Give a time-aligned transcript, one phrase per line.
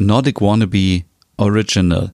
[0.00, 1.04] Nordic Wannabe
[1.36, 2.10] Original.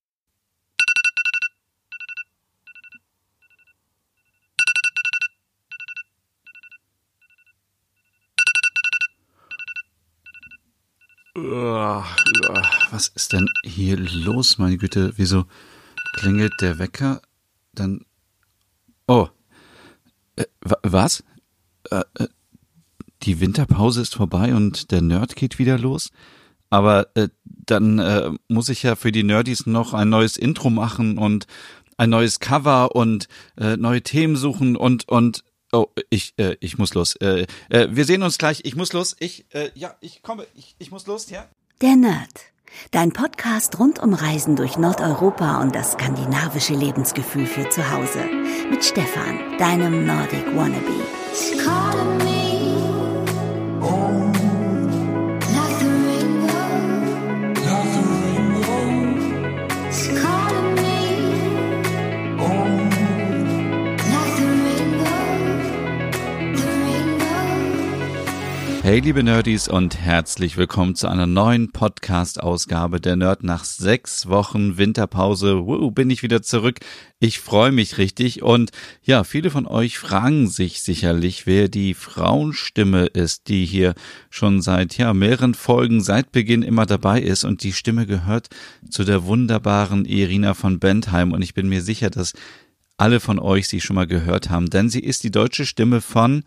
[12.91, 15.13] Was ist denn hier los, meine Güte?
[15.17, 15.45] Wieso
[16.15, 17.23] klingelt der Wecker?
[17.73, 18.05] Dann.
[19.07, 19.29] Oh.
[20.35, 20.47] Äh,
[20.83, 21.23] was?
[21.93, 22.27] Äh, äh,
[23.23, 26.11] die Winterpause ist vorbei und der Nerd geht wieder los?
[26.69, 27.29] Aber äh,
[27.67, 31.47] dann äh, muss ich ja für die Nerdies noch ein neues Intro machen und
[31.97, 36.95] ein neues Cover und äh, neue Themen suchen und und oh ich äh, ich muss
[36.95, 37.17] los.
[37.17, 38.61] Äh, äh, wir sehen uns gleich.
[38.65, 39.17] Ich muss los.
[39.19, 40.47] Ich äh, ja ich komme.
[40.55, 41.31] Ich, ich muss los.
[41.31, 41.47] Ja.
[41.81, 42.53] Der Nerd.
[42.91, 48.25] Dein Podcast rund um Reisen durch Nordeuropa und das skandinavische Lebensgefühl für zu Hause.
[48.71, 50.93] Mit Stefan, deinem Nordic Wannabe.
[68.87, 73.43] Hey liebe Nerdies und herzlich willkommen zu einer neuen Podcast-Ausgabe der Nerd.
[73.43, 76.79] Nach sechs Wochen Winterpause wow, bin ich wieder zurück.
[77.19, 78.71] Ich freue mich richtig und
[79.03, 83.95] ja, viele von euch fragen sich sicherlich, wer die Frauenstimme ist, die hier
[84.31, 88.51] schon seit ja mehreren Folgen seit Beginn immer dabei ist und die Stimme gehört
[88.89, 92.35] zu der wunderbaren Irina von Bentheim und ich bin mir sicher, dass
[92.99, 96.45] alle von euch sie schon mal gehört haben, denn sie ist die deutsche Stimme von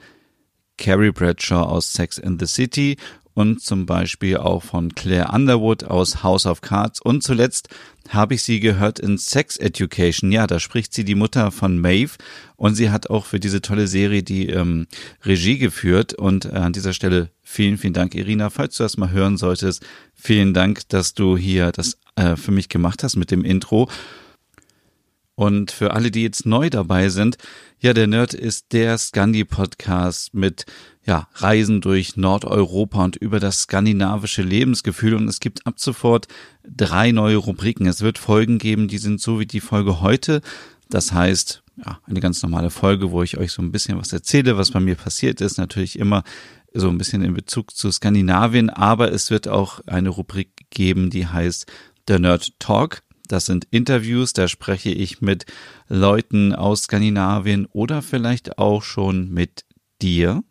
[0.80, 2.98] Carrie Bradshaw aus Sex in the City
[3.34, 7.00] und zum Beispiel auch von Claire Underwood aus House of Cards.
[7.00, 7.70] Und zuletzt
[8.10, 10.32] habe ich sie gehört in Sex Education.
[10.32, 12.14] Ja, da spricht sie die Mutter von Maeve
[12.56, 14.88] und sie hat auch für diese tolle Serie die ähm,
[15.24, 16.14] Regie geführt.
[16.14, 19.86] Und äh, an dieser Stelle vielen, vielen Dank, Irina, falls du das mal hören solltest.
[20.16, 23.90] Vielen Dank, dass du hier das äh, für mich gemacht hast mit dem Intro.
[25.40, 27.38] Und für alle, die jetzt neu dabei sind,
[27.80, 30.66] ja, der Nerd ist der Scandi-Podcast mit
[31.06, 35.14] ja, Reisen durch Nordeuropa und über das skandinavische Lebensgefühl.
[35.14, 36.28] Und es gibt ab sofort
[36.68, 37.88] drei neue Rubriken.
[37.88, 40.42] Es wird Folgen geben, die sind so wie die Folge heute.
[40.90, 44.58] Das heißt, ja, eine ganz normale Folge, wo ich euch so ein bisschen was erzähle,
[44.58, 45.58] was bei mir passiert ist.
[45.58, 46.26] Natürlich immer
[46.74, 51.28] so ein bisschen in Bezug zu Skandinavien, aber es wird auch eine Rubrik geben, die
[51.28, 51.66] heißt
[52.10, 53.04] der Nerd Talk.
[53.30, 55.46] Das sind Interviews, da spreche ich mit
[55.88, 59.66] Leuten aus Skandinavien oder vielleicht auch schon mit
[60.02, 60.44] dir.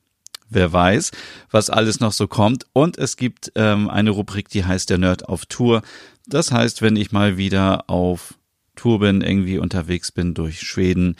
[0.48, 1.10] Wer weiß,
[1.50, 2.66] was alles noch so kommt.
[2.72, 5.82] Und es gibt ähm, eine Rubrik, die heißt der Nerd auf Tour.
[6.26, 8.34] Das heißt, wenn ich mal wieder auf
[8.76, 11.16] Tour bin, irgendwie unterwegs bin durch Schweden,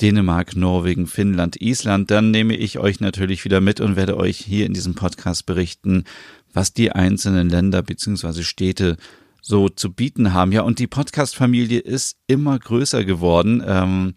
[0.00, 4.64] Dänemark, Norwegen, Finnland, Island, dann nehme ich euch natürlich wieder mit und werde euch hier
[4.64, 6.04] in diesem Podcast berichten,
[6.52, 8.96] was die einzelnen Länder beziehungsweise Städte
[9.42, 10.52] so zu bieten haben.
[10.52, 13.62] Ja, und die Podcast-Familie ist immer größer geworden.
[13.66, 14.14] Ähm,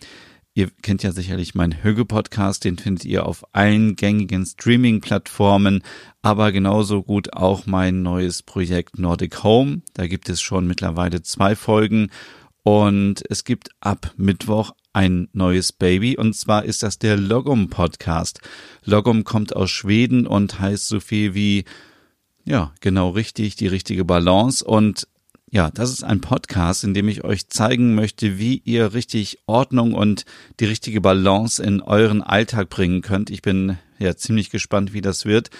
[0.53, 5.83] ihr kennt ja sicherlich meinen Höge-Podcast, den findet ihr auf allen gängigen Streaming-Plattformen,
[6.21, 9.81] aber genauso gut auch mein neues Projekt Nordic Home.
[9.93, 12.09] Da gibt es schon mittlerweile zwei Folgen
[12.63, 18.39] und es gibt ab Mittwoch ein neues Baby und zwar ist das der Logum Podcast.
[18.83, 21.65] Logum kommt aus Schweden und heißt so viel wie
[22.45, 24.63] ja, genau richtig, die richtige Balance.
[24.63, 25.07] Und
[25.53, 29.93] ja, das ist ein Podcast, in dem ich euch zeigen möchte, wie ihr richtig Ordnung
[29.93, 30.25] und
[30.59, 33.29] die richtige Balance in euren Alltag bringen könnt.
[33.29, 35.51] Ich bin ja ziemlich gespannt, wie das wird.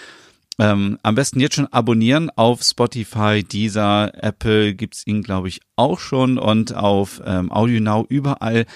[0.58, 6.00] Ähm, am besten jetzt schon abonnieren auf Spotify, Deezer, Apple gibt's ihn, glaube ich, auch
[6.00, 8.66] schon und auf ähm, AudioNow überall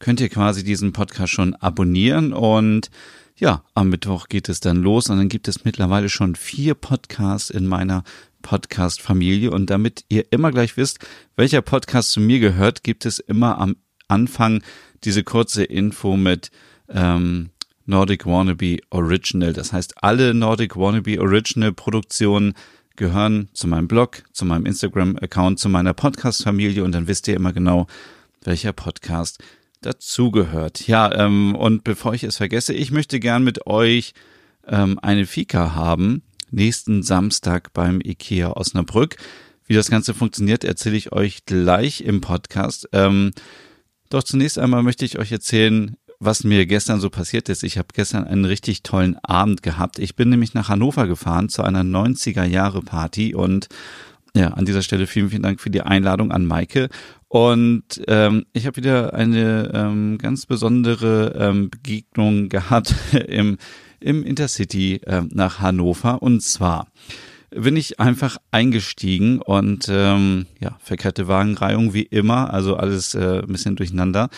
[0.00, 2.90] könnt ihr quasi diesen Podcast schon abonnieren und
[3.38, 7.48] ja, am Mittwoch geht es dann los und dann gibt es mittlerweile schon vier Podcasts
[7.48, 8.04] in meiner
[8.46, 9.50] Podcast-Familie.
[9.50, 11.00] Und damit ihr immer gleich wisst,
[11.34, 13.74] welcher Podcast zu mir gehört, gibt es immer am
[14.06, 14.62] Anfang
[15.02, 16.52] diese kurze Info mit
[16.88, 17.50] ähm,
[17.86, 19.52] Nordic Wannabe Original.
[19.52, 22.54] Das heißt, alle Nordic Wannabe Original Produktionen
[22.94, 27.52] gehören zu meinem Blog, zu meinem Instagram-Account, zu meiner Podcast-Familie und dann wisst ihr immer
[27.52, 27.88] genau,
[28.44, 29.42] welcher Podcast
[29.80, 30.86] dazugehört.
[30.86, 34.14] Ja, ähm, und bevor ich es vergesse, ich möchte gern mit euch
[34.68, 36.22] ähm, eine Fika haben
[36.56, 39.16] nächsten Samstag beim IKEA Osnabrück.
[39.66, 42.88] Wie das Ganze funktioniert, erzähle ich euch gleich im Podcast.
[42.92, 43.32] Ähm,
[44.10, 47.62] doch zunächst einmal möchte ich euch erzählen, was mir gestern so passiert ist.
[47.62, 49.98] Ich habe gestern einen richtig tollen Abend gehabt.
[49.98, 53.68] Ich bin nämlich nach Hannover gefahren zu einer 90er Jahre Party und
[54.34, 56.88] ja, an dieser Stelle vielen, vielen Dank für die Einladung an Maike.
[57.28, 62.94] Und ähm, ich habe wieder eine ähm, ganz besondere ähm, Begegnung gehabt
[63.26, 63.56] im
[64.00, 66.22] im Intercity äh, nach Hannover.
[66.22, 66.88] Und zwar
[67.50, 73.52] bin ich einfach eingestiegen und ähm, ja, verkehrte Wagenreihung wie immer, also alles äh, ein
[73.52, 74.28] bisschen durcheinander.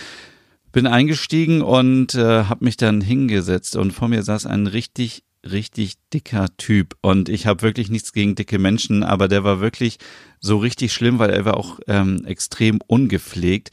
[0.72, 5.94] Bin eingestiegen und äh, habe mich dann hingesetzt und vor mir saß ein richtig richtig
[6.12, 9.98] dicker Typ und ich habe wirklich nichts gegen dicke Menschen, aber der war wirklich
[10.40, 13.70] so richtig schlimm, weil er war auch ähm, extrem ungepflegt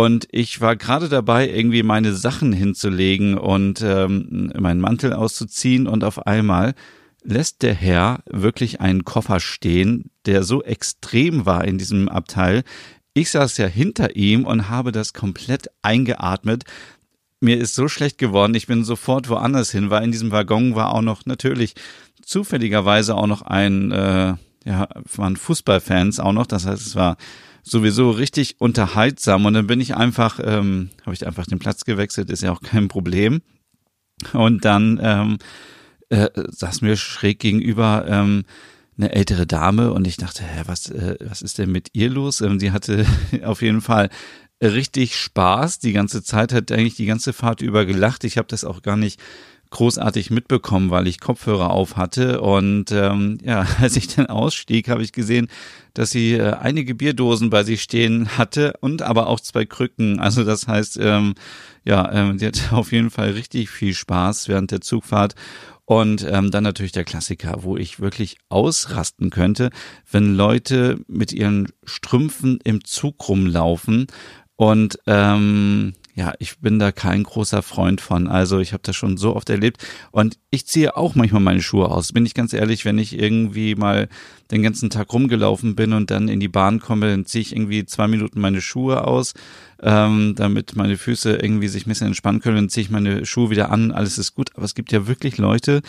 [0.00, 6.04] und ich war gerade dabei, irgendwie meine Sachen hinzulegen und ähm, meinen Mantel auszuziehen und
[6.04, 6.72] auf einmal
[7.22, 12.62] lässt der Herr wirklich einen Koffer stehen, der so extrem war in diesem Abteil.
[13.12, 16.64] Ich saß ja hinter ihm und habe das komplett eingeatmet.
[17.40, 20.94] Mir ist so schlecht geworden, ich bin sofort woanders hin, weil in diesem Waggon war
[20.94, 21.74] auch noch natürlich
[22.22, 26.46] zufälligerweise auch noch ein, äh, ja, waren Fußballfans auch noch.
[26.46, 27.18] Das heißt, es war
[27.62, 32.30] sowieso richtig unterhaltsam und dann bin ich einfach, ähm, habe ich einfach den Platz gewechselt,
[32.30, 33.42] ist ja auch kein Problem.
[34.32, 35.38] Und dann ähm,
[36.10, 38.44] äh, saß mir schräg gegenüber ähm,
[38.98, 42.40] eine ältere Dame und ich dachte, hä, was, äh, was ist denn mit ihr los?
[42.40, 43.06] Ähm, sie hatte
[43.44, 44.10] auf jeden Fall
[44.62, 48.24] richtig Spaß die ganze Zeit, hat eigentlich die ganze Fahrt über gelacht.
[48.24, 49.20] Ich habe das auch gar nicht
[49.70, 52.40] großartig mitbekommen, weil ich Kopfhörer auf hatte.
[52.40, 55.48] Und ähm, ja, als ich dann ausstieg, habe ich gesehen,
[55.94, 60.20] dass sie äh, einige Bierdosen bei sich stehen hatte und aber auch zwei Krücken.
[60.20, 61.34] Also das heißt, ähm,
[61.84, 65.34] ja, ähm, die hat auf jeden Fall richtig viel Spaß während der Zugfahrt.
[65.84, 69.70] Und ähm, dann natürlich der Klassiker, wo ich wirklich ausrasten könnte,
[70.08, 74.06] wenn Leute mit ihren Strümpfen im Zug rumlaufen
[74.54, 78.26] und ähm, ja, ich bin da kein großer Freund von.
[78.26, 81.88] Also ich habe das schon so oft erlebt und ich ziehe auch manchmal meine Schuhe
[81.88, 82.12] aus.
[82.12, 84.08] Bin ich ganz ehrlich, wenn ich irgendwie mal
[84.50, 87.84] den ganzen Tag rumgelaufen bin und dann in die Bahn komme, dann ziehe ich irgendwie
[87.86, 89.34] zwei Minuten meine Schuhe aus,
[89.80, 92.56] ähm, damit meine Füße irgendwie sich ein bisschen entspannen können.
[92.56, 94.50] Dann ziehe ich meine Schuhe wieder an, alles ist gut.
[94.56, 95.82] Aber es gibt ja wirklich Leute,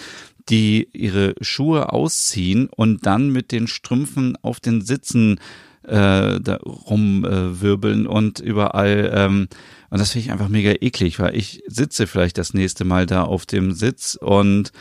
[0.50, 5.40] die ihre Schuhe ausziehen und dann mit den Strümpfen auf den Sitzen
[5.84, 9.48] äh, da rumwirbeln äh, und überall ähm,
[9.92, 13.24] und das finde ich einfach mega eklig, weil ich sitze vielleicht das nächste Mal da
[13.24, 14.72] auf dem Sitz und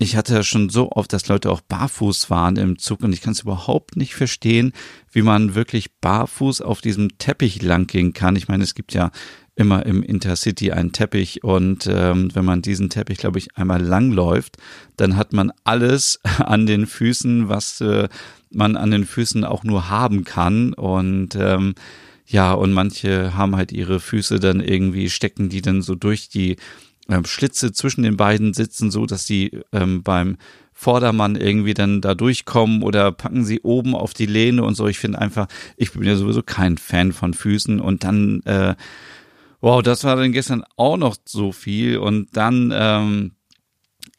[0.00, 3.20] ich hatte ja schon so oft, dass Leute auch barfuß waren im Zug und ich
[3.20, 4.72] kann es überhaupt nicht verstehen,
[5.10, 8.36] wie man wirklich barfuß auf diesem Teppich langgehen kann.
[8.36, 9.10] Ich meine, es gibt ja
[9.58, 14.56] immer im Intercity einen Teppich und ähm, wenn man diesen Teppich, glaube ich, einmal langläuft,
[14.96, 18.08] dann hat man alles an den Füßen, was äh,
[18.50, 21.74] man an den Füßen auch nur haben kann und ähm,
[22.24, 26.56] ja, und manche haben halt ihre Füße dann irgendwie, stecken die dann so durch die
[27.08, 30.36] ähm, Schlitze zwischen den beiden Sitzen, so dass sie ähm, beim
[30.72, 34.86] Vordermann irgendwie dann da durchkommen oder packen sie oben auf die Lehne und so.
[34.86, 38.76] Ich finde einfach, ich bin ja sowieso kein Fan von Füßen und dann, äh,
[39.60, 43.32] wow, das war dann gestern auch noch so viel und dann, ähm,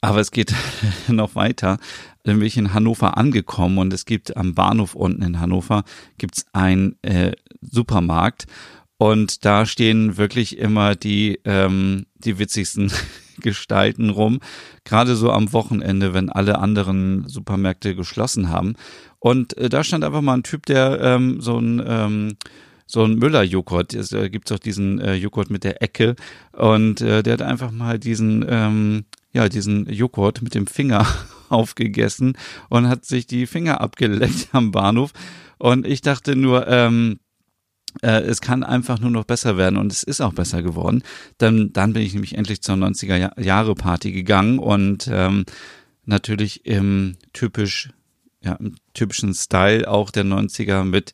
[0.00, 0.54] aber es geht
[1.08, 1.78] noch weiter.
[2.24, 5.84] Dann bin ich in Hannover angekommen und es gibt am Bahnhof unten in Hannover
[6.18, 8.46] gibt's ein äh, Supermarkt
[8.98, 12.92] und da stehen wirklich immer die ähm, die witzigsten
[13.40, 14.40] Gestalten rum,
[14.84, 18.74] gerade so am Wochenende, wenn alle anderen Supermärkte geschlossen haben.
[19.18, 22.36] Und äh, da stand einfach mal ein Typ, der ähm, so ein ähm,
[22.90, 23.94] so ein Müller-Joghurt.
[23.94, 26.16] Es äh, gibt auch diesen äh, Joghurt mit der Ecke
[26.52, 31.06] und äh, der hat einfach mal diesen ähm, ja diesen Joghurt mit dem Finger
[31.48, 32.36] aufgegessen
[32.68, 35.12] und hat sich die Finger abgeleckt am Bahnhof.
[35.58, 37.20] Und ich dachte nur, ähm,
[38.02, 41.02] äh, es kann einfach nur noch besser werden und es ist auch besser geworden.
[41.38, 45.44] Dann, dann bin ich nämlich endlich zur 90er Jahre Party gegangen und ähm,
[46.04, 47.90] natürlich im typisch,
[48.42, 51.12] ja, im typischen Style auch der 90er mit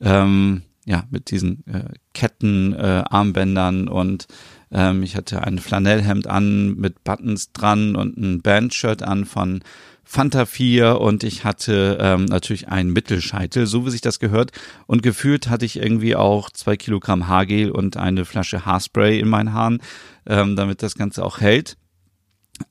[0.00, 4.26] ähm, ja, mit diesen äh, Ketten, äh, Armbändern und
[4.72, 9.60] ähm, ich hatte ein Flanellhemd an mit Buttons dran und ein Bandshirt an von
[10.02, 14.52] Fanta 4 und ich hatte ähm, natürlich einen Mittelscheitel, so wie sich das gehört.
[14.86, 19.52] Und gefühlt hatte ich irgendwie auch zwei Kilogramm Haargel und eine Flasche Haarspray in meinen
[19.52, 19.82] Haaren,
[20.26, 21.76] ähm, damit das Ganze auch hält.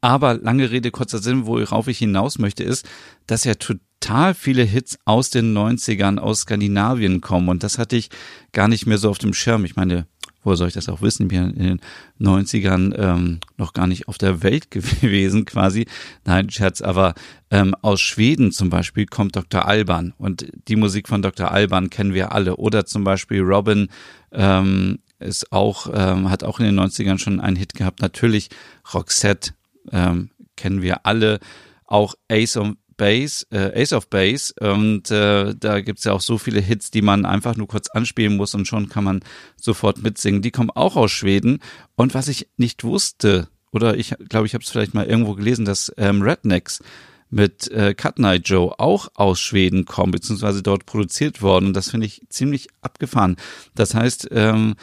[0.02, 2.88] Aber lange Rede, kurzer Sinn, worauf ich hinaus möchte, ist,
[3.26, 7.50] dass ja total viele Hits aus den 90ern aus Skandinavien kommen.
[7.50, 8.10] Und das hatte ich
[8.52, 9.66] gar nicht mehr so auf dem Schirm.
[9.66, 10.08] Ich meine,
[10.44, 11.24] woher soll ich das auch wissen?
[11.24, 11.82] Ich bin in den
[12.22, 15.86] 90ern ähm, noch gar nicht auf der Welt gewesen quasi.
[16.26, 17.14] Nein, Scherz, aber
[17.52, 19.66] ähm, aus Schweden zum Beispiel kommt Dr.
[19.66, 21.52] Alban und die Musik von Dr.
[21.52, 22.56] Alban kennen wir alle.
[22.56, 23.90] Oder zum Beispiel Robin
[24.32, 28.02] ähm, ist auch, ähm, hat auch in den 90ern schon einen Hit gehabt.
[28.02, 28.50] Natürlich
[28.94, 29.52] Roxette
[29.92, 31.40] ähm, kennen wir alle.
[31.86, 36.38] Auch Ace of Base, äh, Ace of Base und äh, da gibt's ja auch so
[36.38, 39.22] viele Hits, die man einfach nur kurz anspielen muss und schon kann man
[39.56, 40.42] sofort mitsingen.
[40.42, 41.60] Die kommen auch aus Schweden
[41.96, 45.64] und was ich nicht wusste, oder ich glaube, ich habe es vielleicht mal irgendwo gelesen,
[45.64, 46.82] dass ähm, Rednecks
[47.30, 51.68] mit äh, Cut Night Joe auch aus Schweden kommen, beziehungsweise dort produziert worden.
[51.68, 53.36] Und das finde ich ziemlich abgefahren.
[53.76, 54.76] Das heißt, ähm,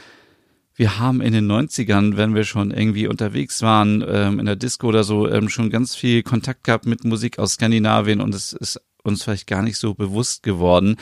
[0.76, 4.88] wir haben in den 90ern, wenn wir schon irgendwie unterwegs waren, ähm, in der Disco
[4.88, 8.80] oder so, ähm, schon ganz viel Kontakt gehabt mit Musik aus Skandinavien und es ist
[9.04, 10.96] uns vielleicht gar nicht so bewusst geworden.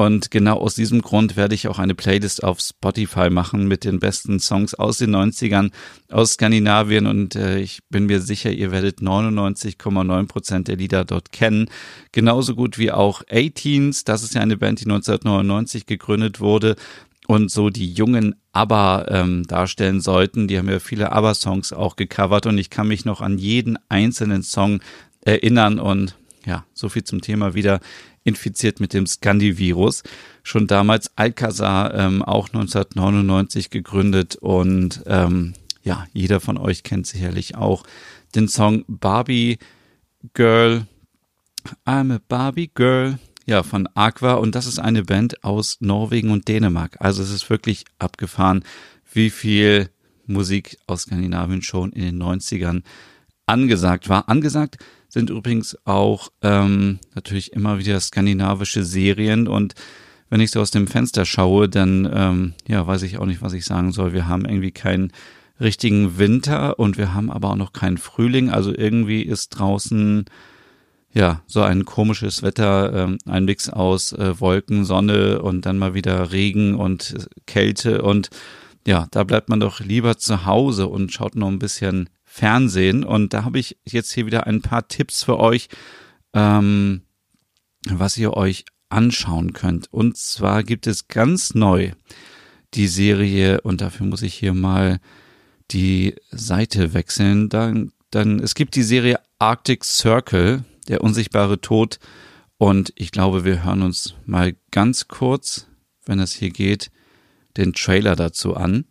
[0.00, 3.98] Und genau aus diesem Grund werde ich auch eine Playlist auf Spotify machen mit den
[3.98, 5.72] besten Songs aus den 90ern
[6.08, 7.08] aus Skandinavien.
[7.08, 11.68] Und äh, ich bin mir sicher, ihr werdet 99,9 Prozent der Lieder dort kennen.
[12.12, 14.04] Genauso gut wie auch A-Teens.
[14.04, 16.76] Das ist ja eine Band, die 1999 gegründet wurde
[17.28, 20.48] und so die jungen ABBA ähm, darstellen sollten.
[20.48, 24.42] Die haben ja viele ABBA-Songs auch gecovert und ich kann mich noch an jeden einzelnen
[24.42, 24.80] Song
[25.20, 26.16] erinnern und
[26.46, 27.80] ja, so viel zum Thema wieder
[28.24, 30.04] infiziert mit dem Scandi-Virus.
[30.42, 37.56] Schon damals Alcazar, ähm, auch 1999 gegründet und ähm, ja, jeder von euch kennt sicherlich
[37.56, 37.84] auch
[38.34, 39.58] den Song Barbie
[40.32, 40.86] Girl.
[41.84, 43.18] I'm a Barbie Girl.
[43.48, 46.98] Ja, von Aqua und das ist eine Band aus Norwegen und Dänemark.
[47.00, 48.62] Also es ist wirklich abgefahren,
[49.10, 49.88] wie viel
[50.26, 52.82] Musik aus Skandinavien schon in den 90ern
[53.46, 54.28] angesagt war.
[54.28, 54.76] Angesagt
[55.08, 59.74] sind übrigens auch ähm, natürlich immer wieder skandinavische Serien und
[60.28, 63.54] wenn ich so aus dem Fenster schaue, dann ähm, ja weiß ich auch nicht, was
[63.54, 64.12] ich sagen soll.
[64.12, 65.10] Wir haben irgendwie keinen
[65.58, 68.50] richtigen Winter und wir haben aber auch noch keinen Frühling.
[68.50, 70.26] Also irgendwie ist draußen
[71.18, 75.94] ja so ein komisches Wetter, ähm, ein Mix aus äh, Wolken, Sonne und dann mal
[75.94, 78.30] wieder Regen und Kälte und
[78.86, 83.04] ja, da bleibt man doch lieber zu Hause und schaut noch ein bisschen Fernsehen.
[83.04, 85.68] Und da habe ich jetzt hier wieder ein paar Tipps für euch,
[86.32, 87.02] ähm,
[87.86, 89.92] was ihr euch anschauen könnt.
[89.92, 91.92] Und zwar gibt es ganz neu
[92.74, 95.00] die Serie, und dafür muss ich hier mal
[95.70, 97.48] die Seite wechseln.
[97.48, 101.98] Dann, dann, es gibt die Serie Arctic Circle, der unsichtbare Tod.
[102.56, 105.66] Und ich glaube, wir hören uns mal ganz kurz,
[106.04, 106.90] wenn es hier geht,
[107.56, 108.84] den Trailer dazu an.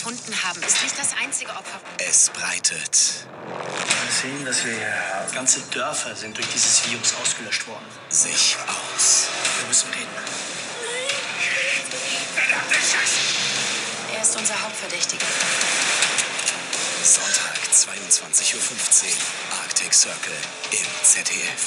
[0.00, 1.80] gefunden haben, ist nicht das einzige Opfer.
[1.98, 3.26] Es breitet.
[4.04, 4.72] Wir sehen, dass wir
[5.34, 7.84] ganze Dörfer sind durch dieses Virus ausgelöscht worden.
[8.08, 9.28] Sich aus.
[9.58, 10.59] Wir müssen reden.
[12.50, 13.20] Verdammte Scheiße!
[14.12, 15.26] Er ist unser Hauptverdächtiger.
[17.04, 19.12] Sonntag, 22.15 Uhr.
[19.62, 20.32] Arctic Circle
[20.72, 21.66] im ZDF.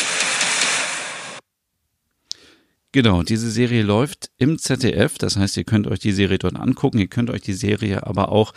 [2.92, 7.00] Genau, diese Serie läuft im ZDF, das heißt, ihr könnt euch die Serie dort angucken,
[7.00, 8.54] ihr könnt euch die Serie aber auch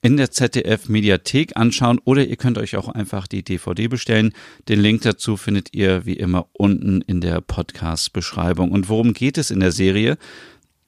[0.00, 4.32] in der ZDF Mediathek anschauen oder ihr könnt euch auch einfach die DVD bestellen.
[4.70, 8.72] Den Link dazu findet ihr wie immer unten in der Podcast-Beschreibung.
[8.72, 10.16] Und worum geht es in der Serie?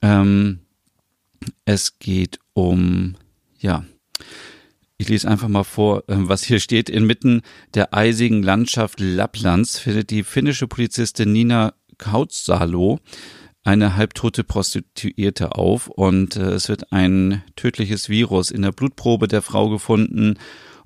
[0.00, 0.60] Ähm,
[1.64, 3.16] es geht um,
[3.58, 3.84] ja,
[4.96, 6.90] ich lese einfach mal vor, ähm, was hier steht.
[6.90, 7.42] Inmitten
[7.74, 12.98] der eisigen Landschaft Lapplands findet die finnische Polizistin Nina Kautsalo
[13.62, 19.42] eine halbtote Prostituierte auf und äh, es wird ein tödliches Virus in der Blutprobe der
[19.42, 20.38] Frau gefunden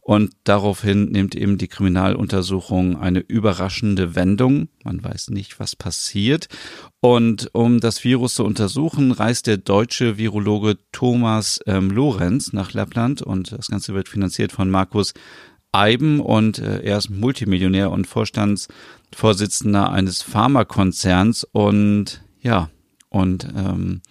[0.05, 4.69] und daraufhin nimmt eben die Kriminaluntersuchung eine überraschende Wendung.
[4.83, 6.49] Man weiß nicht, was passiert.
[7.01, 13.23] Und um das Virus zu untersuchen, reist der deutsche Virologe Thomas ähm, Lorenz nach Lappland
[13.23, 15.15] und das Ganze wird finanziert von Markus
[15.71, 22.71] Eiben und äh, er ist Multimillionär und Vorstandsvorsitzender eines Pharmakonzerns und ja,
[23.09, 24.03] und ähm,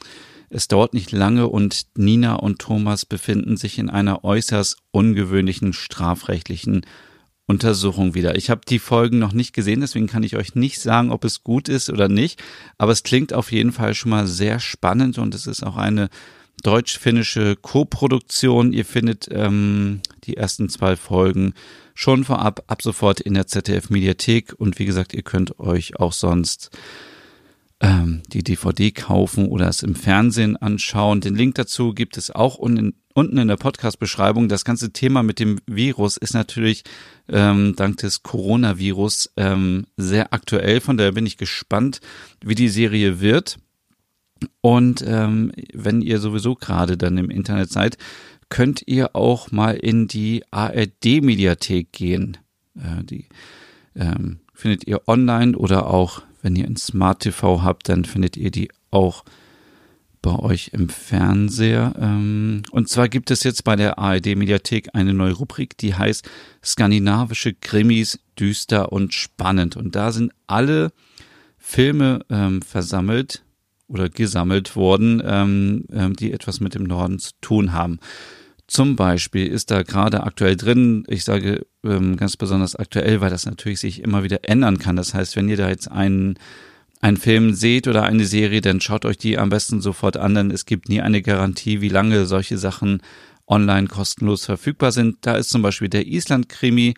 [0.51, 6.85] es dauert nicht lange und Nina und Thomas befinden sich in einer äußerst ungewöhnlichen strafrechtlichen
[7.47, 8.35] Untersuchung wieder.
[8.35, 11.43] Ich habe die Folgen noch nicht gesehen, deswegen kann ich euch nicht sagen, ob es
[11.43, 12.41] gut ist oder nicht,
[12.77, 16.09] aber es klingt auf jeden Fall schon mal sehr spannend und es ist auch eine
[16.63, 18.73] deutsch-finnische Co-Produktion.
[18.73, 21.53] Ihr findet ähm, die ersten zwei Folgen
[21.93, 24.53] schon vorab, ab sofort in der ZDF-Mediathek.
[24.57, 26.69] Und wie gesagt, ihr könnt euch auch sonst
[27.81, 31.19] ähm, die DVD kaufen oder es im Fernsehen anschauen.
[31.19, 34.47] Den Link dazu gibt es auch unten, unten in der Podcast-Beschreibung.
[34.47, 36.83] Das ganze Thema mit dem Virus ist natürlich
[37.27, 40.79] ähm, dank des Coronavirus ähm, sehr aktuell.
[40.79, 42.01] Von daher bin ich gespannt,
[42.45, 43.57] wie die Serie wird.
[44.61, 47.97] Und ähm, wenn ihr sowieso gerade dann im Internet seid,
[48.49, 52.37] könnt ihr auch mal in die ARD-Mediathek gehen.
[52.75, 53.27] Äh, die
[53.95, 58.51] ähm, findet ihr online oder auch, wenn ihr ein Smart TV habt, dann findet ihr
[58.51, 59.23] die auch
[60.21, 61.93] bei euch im Fernseher.
[61.99, 66.29] Ähm, und zwar gibt es jetzt bei der ARD-Mediathek eine neue Rubrik, die heißt
[66.63, 69.77] Skandinavische Krimis, düster und spannend.
[69.77, 70.91] Und da sind alle
[71.57, 73.43] Filme ähm, versammelt,
[73.91, 77.99] oder gesammelt wurden, ähm, ähm, die etwas mit dem Norden zu tun haben.
[78.71, 83.45] Zum Beispiel ist da gerade aktuell drin, ich sage ähm, ganz besonders aktuell, weil das
[83.45, 84.95] natürlich sich immer wieder ändern kann.
[84.95, 86.39] Das heißt, wenn ihr da jetzt einen,
[87.01, 90.51] einen Film seht oder eine Serie, dann schaut euch die am besten sofort an, denn
[90.51, 93.01] es gibt nie eine Garantie, wie lange solche Sachen
[93.45, 95.17] online kostenlos verfügbar sind.
[95.19, 96.93] Da ist zum Beispiel der Island-Krimi,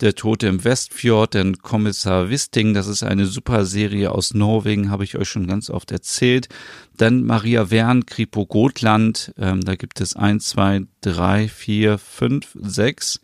[0.00, 5.04] der Tote im Westfjord, den Kommissar Wisting, das ist eine super Serie aus Norwegen, habe
[5.04, 6.48] ich euch schon ganz oft erzählt.
[6.96, 13.20] Dann Maria Wern, Kripo Gotland, ähm, da gibt es eins, zwei, drei, vier, fünf, sechs,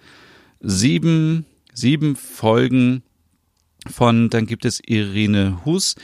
[0.61, 3.02] sieben, sieben Folgen
[3.91, 5.97] von, dann gibt es Irene Hus,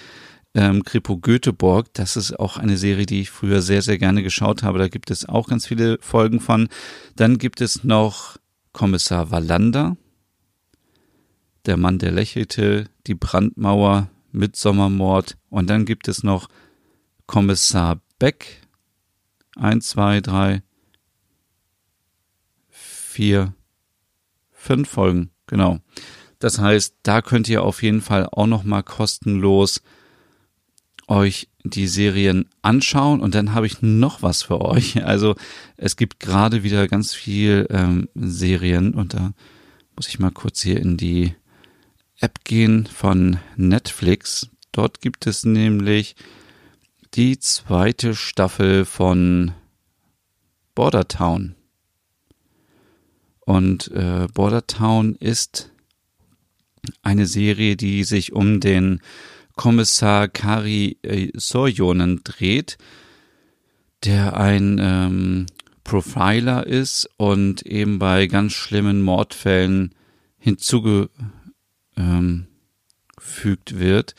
[0.55, 4.63] ähm, Kripo Göteborg, das ist auch eine Serie, die ich früher sehr, sehr gerne geschaut
[4.63, 4.79] habe.
[4.79, 6.69] Da gibt es auch ganz viele Folgen von.
[7.17, 8.39] Dann gibt es noch
[8.73, 9.97] Kommissar Wallander,
[11.67, 16.49] der Mann, der lächelte, die Brandmauer, Mitsommermord und dann gibt es noch
[17.27, 18.63] Kommissar Beck.
[19.57, 20.63] Eins, zwei, drei,
[22.71, 23.55] vier,
[24.53, 25.81] fünf Folgen, genau.
[26.39, 29.83] Das heißt, da könnt ihr auf jeden Fall auch noch mal kostenlos
[31.09, 35.03] euch die Serien anschauen und dann habe ich noch was für euch.
[35.09, 35.35] Also
[35.77, 39.33] es gibt gerade wieder ganz viel ähm, Serien und da
[39.97, 41.35] muss ich mal kurz hier in die
[42.21, 44.49] App gehen von Netflix.
[44.73, 46.17] Dort gibt es nämlich
[47.15, 49.53] die zweite Staffel von
[50.75, 51.55] Border Town.
[53.41, 55.73] Und äh, Border Town ist
[57.03, 59.01] eine Serie, die sich um den
[59.57, 62.79] Kommissar Kari äh, Sorjonen dreht,
[64.05, 65.47] der ein ähm,
[65.83, 69.95] Profiler ist und eben bei ganz schlimmen Mordfällen
[70.39, 71.11] hinzuge
[71.99, 72.47] ähm,
[73.19, 74.15] fügt wird.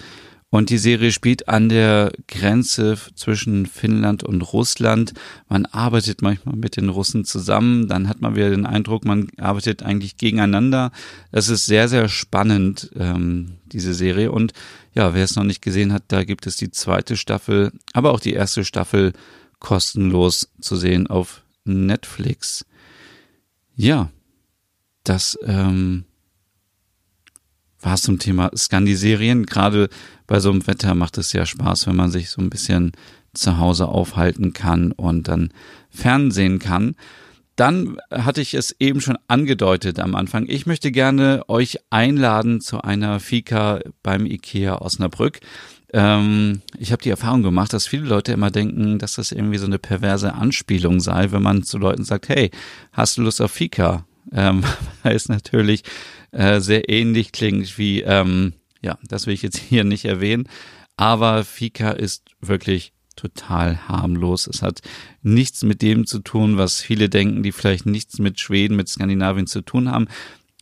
[0.51, 5.13] Und die Serie spielt an der Grenze zwischen Finnland und Russland.
[5.48, 9.83] Man arbeitet manchmal mit den Russen zusammen, dann hat man wieder den Eindruck, man arbeitet
[9.83, 10.91] eigentlich gegeneinander.
[11.31, 14.31] Es ist sehr, sehr spannend, ähm, diese Serie.
[14.31, 14.53] Und
[14.96, 18.20] ja, wer es noch nicht gesehen hat, da gibt es die zweite Staffel, aber auch
[18.20, 19.13] die erste Staffel
[19.59, 22.65] kostenlos zu sehen auf Netflix.
[23.75, 24.09] Ja,
[25.03, 26.05] das ähm,
[27.81, 29.46] war es zum Thema Skandiserien.
[29.46, 29.89] Gerade
[30.27, 32.92] bei so einem Wetter macht es ja Spaß, wenn man sich so ein bisschen
[33.33, 35.51] zu Hause aufhalten kann und dann
[35.89, 36.96] Fernsehen kann.
[37.55, 40.46] Dann hatte ich es eben schon angedeutet am Anfang.
[40.48, 45.42] Ich möchte gerne euch einladen zu einer Fika beim IKEA Osnabrück.
[45.92, 49.65] Ähm, ich habe die Erfahrung gemacht, dass viele Leute immer denken, dass das irgendwie so
[49.65, 52.51] eine perverse Anspielung sei, wenn man zu Leuten sagt, hey,
[52.94, 54.05] hast du Lust auf Fika?
[54.31, 54.63] Ähm,
[55.03, 55.83] weil es natürlich
[56.31, 60.48] äh, sehr ähnlich klingt wie, ähm, ja, das will ich jetzt hier nicht erwähnen,
[60.98, 64.48] aber Fika ist wirklich total harmlos.
[64.48, 64.81] Es hat
[65.22, 69.48] nichts mit dem zu tun, was viele denken, die vielleicht nichts mit Schweden, mit Skandinavien
[69.48, 70.07] zu tun haben.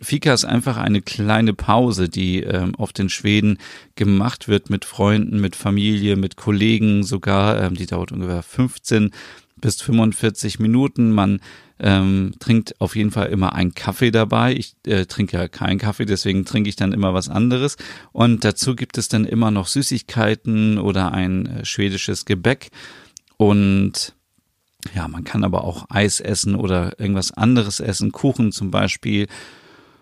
[0.02, 3.58] Fika ist einfach eine kleine Pause, die ähm, oft in Schweden
[3.96, 7.62] gemacht wird mit Freunden, mit Familie, mit Kollegen sogar.
[7.62, 9.12] Ähm, die dauert ungefähr 15
[9.56, 11.12] bis 45 Minuten.
[11.12, 11.42] Man
[11.80, 14.54] ähm, trinkt auf jeden Fall immer einen Kaffee dabei.
[14.54, 17.78] Ich äh, trinke ja keinen Kaffee, deswegen trinke ich dann immer was anderes.
[18.12, 22.70] Und dazu gibt es dann immer noch Süßigkeiten oder ein äh, schwedisches Gebäck.
[23.38, 24.14] Und
[24.96, 29.28] ja, man kann aber auch Eis essen oder irgendwas anderes essen, Kuchen zum Beispiel.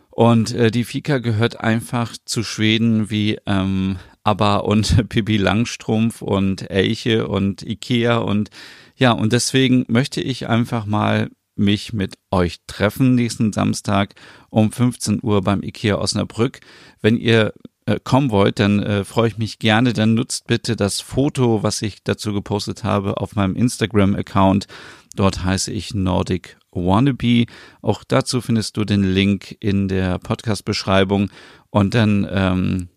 [0.09, 6.69] Und äh, die Fika gehört einfach zu Schweden wie ähm, ABBA und Pippi Langstrumpf und
[6.69, 8.49] Elche und Ikea und
[8.97, 14.15] ja, und deswegen möchte ich einfach mal mich mit euch treffen nächsten Samstag
[14.49, 16.59] um 15 Uhr beim IKEA Osnabrück.
[17.01, 17.53] Wenn ihr
[17.85, 19.93] äh, kommen wollt, dann äh, freue ich mich gerne.
[19.93, 24.67] Dann nutzt bitte das Foto, was ich dazu gepostet habe, auf meinem Instagram-Account.
[25.15, 27.45] Dort heiße ich Nordic Wannabe.
[27.81, 31.29] Auch dazu findest du den Link in der Podcast-Beschreibung.
[31.69, 32.89] Und dann ähm,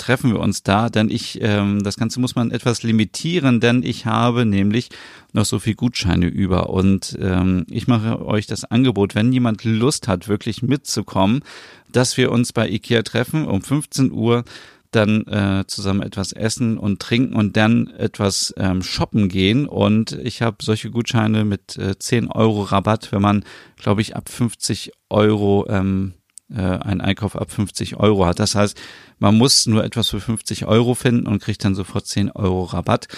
[0.00, 4.06] treffen wir uns da, denn ich, ähm, das Ganze muss man etwas limitieren, denn ich
[4.06, 4.88] habe nämlich
[5.32, 10.08] noch so viel Gutscheine über und ähm, ich mache euch das Angebot, wenn jemand Lust
[10.08, 11.42] hat, wirklich mitzukommen,
[11.92, 14.44] dass wir uns bei Ikea treffen um 15 Uhr
[14.90, 19.66] dann äh, zusammen etwas essen und trinken und dann etwas ähm, shoppen gehen.
[19.66, 23.44] Und ich habe solche Gutscheine mit äh, 10 Euro Rabatt, wenn man,
[23.76, 26.14] glaube ich, ab 50 Euro ähm,
[26.54, 28.38] äh, einen Einkauf ab 50 Euro hat.
[28.38, 28.80] Das heißt,
[29.18, 33.08] man muss nur etwas für 50 Euro finden und kriegt dann sofort 10 Euro Rabatt.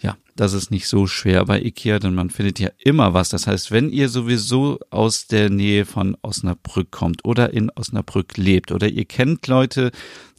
[0.00, 3.28] Ja, das ist nicht so schwer bei Ikea, denn man findet ja immer was.
[3.28, 8.72] Das heißt, wenn ihr sowieso aus der Nähe von Osnabrück kommt oder in Osnabrück lebt
[8.72, 9.90] oder ihr kennt Leute,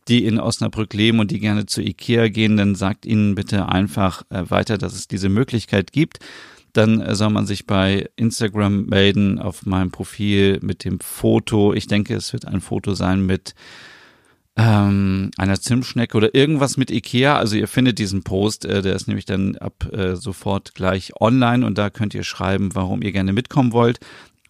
[0.08, 4.24] die in Osnabrück leben und die gerne zu Ikea gehen, dann sagt ihnen bitte einfach
[4.30, 6.20] äh, weiter, dass es diese Möglichkeit gibt.
[6.74, 11.74] Dann soll man sich bei Instagram melden auf meinem Profil mit dem Foto.
[11.74, 13.56] Ich denke, es wird ein Foto sein mit
[14.58, 17.38] ähm, einer Zimtschnecke oder irgendwas mit Ikea.
[17.38, 21.66] Also ihr findet diesen Post, äh, der ist nämlich dann ab äh, sofort gleich online
[21.66, 24.00] und da könnt ihr schreiben, warum ihr gerne mitkommen wollt.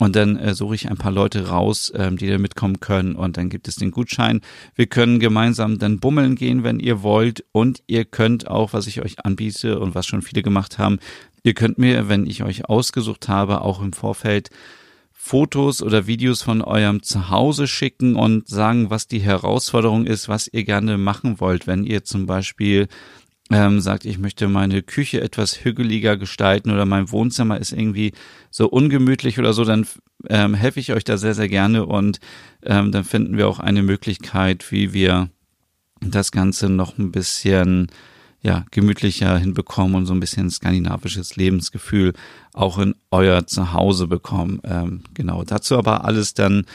[0.02, 3.16] Und dann äh, suche ich ein paar Leute raus, ähm, die da mitkommen können.
[3.16, 4.42] Und dann gibt es den Gutschein.
[4.74, 7.46] Wir können gemeinsam dann bummeln gehen, wenn ihr wollt.
[7.52, 10.98] Und ihr könnt auch, was ich euch anbiete und was schon viele gemacht haben,
[11.44, 14.50] ihr könnt mir, wenn ich euch ausgesucht habe, auch im Vorfeld
[15.12, 20.64] Fotos oder Videos von eurem Zuhause schicken und sagen, was die Herausforderung ist, was ihr
[20.64, 21.68] gerne machen wollt.
[21.68, 22.88] Wenn ihr zum Beispiel
[23.52, 28.14] ähm, sagt, ich möchte meine Küche etwas hügeliger gestalten oder mein Wohnzimmer ist irgendwie
[28.50, 29.86] so ungemütlich oder so, dann
[30.28, 32.20] ähm, helfe ich euch da sehr, sehr gerne und
[32.64, 35.30] ähm, dann finden wir auch eine Möglichkeit, wie wir
[36.00, 37.92] das Ganze noch ein bisschen
[38.42, 42.14] ja, gemütlicher hinbekommen und so ein bisschen skandinavisches Lebensgefühl
[42.54, 44.60] auch in euer Zuhause bekommen.
[44.64, 46.66] Ähm, genau, dazu aber alles dann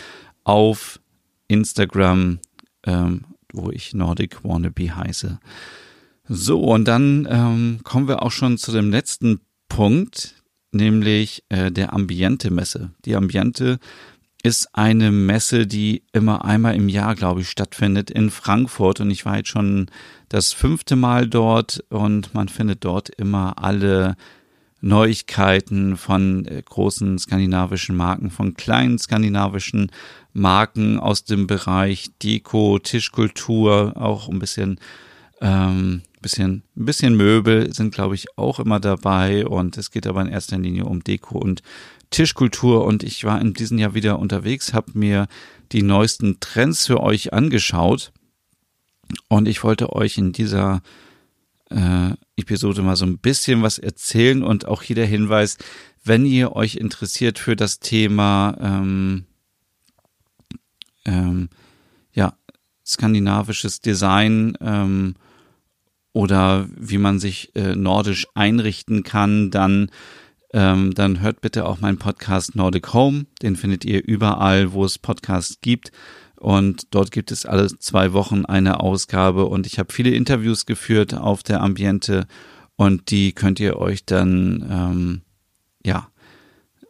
[0.45, 1.01] auf
[1.49, 2.39] Instagram,
[2.85, 5.41] ähm, wo ich Nordic Wannabe heiße.
[6.29, 10.35] So, und dann ähm, kommen wir auch schon zu dem letzten Punkt,
[10.73, 12.91] nämlich äh, der Ambiente-Messe.
[13.05, 13.79] Die Ambiente
[14.47, 19.01] ist eine Messe, die immer einmal im Jahr, glaube ich, stattfindet in Frankfurt.
[19.01, 19.87] Und ich war jetzt schon
[20.29, 24.17] das fünfte Mal dort und man findet dort immer alle
[24.81, 29.91] Neuigkeiten von äh, großen skandinavischen Marken, von kleinen skandinavischen
[30.33, 34.79] Marken aus dem Bereich Deko, Tischkultur, auch ein bisschen
[35.41, 39.47] ähm, bisschen, bisschen Möbel sind, glaube ich, auch immer dabei.
[39.47, 41.63] Und es geht aber in erster Linie um Deko und
[42.17, 42.85] Tischkultur.
[42.87, 45.27] Und ich war in diesem Jahr wieder unterwegs, habe mir
[45.73, 48.13] die neuesten Trends für euch angeschaut.
[49.29, 50.81] Und ich wollte euch in dieser
[51.71, 55.59] äh, Episode mal so ein bisschen was erzählen und auch hier der Hinweis,
[56.05, 59.27] wenn ihr euch interessiert für das Thema ähm,
[61.05, 61.51] ähm,
[62.13, 62.35] ja
[62.85, 65.17] skandinavisches Design ähm,
[66.15, 69.91] oder wie man sich äh, nordisch einrichten kann, dann
[70.57, 73.27] ähm, dann hört bitte auch meinen Podcast Nordic Home.
[73.43, 75.93] Den findet ihr überall, wo es Podcasts gibt.
[76.37, 79.45] Und dort gibt es alle zwei Wochen eine Ausgabe.
[79.45, 82.27] Und ich habe viele Interviews geführt auf der Ambiente.
[82.75, 85.21] Und die könnt ihr euch dann, ähm,
[85.85, 86.09] ja,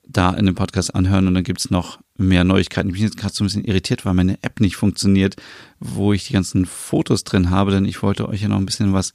[0.06, 1.26] da in dem Podcast anhören.
[1.26, 2.90] Und dann gibt's noch mehr Neuigkeiten.
[2.90, 5.34] Ich bin jetzt gerade so ein bisschen irritiert, weil meine App nicht funktioniert,
[5.80, 8.92] wo ich die ganzen Fotos drin habe, denn ich wollte euch ja noch ein bisschen
[8.92, 9.12] was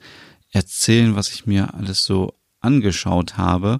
[0.49, 3.79] erzählen, was ich mir alles so angeschaut habe.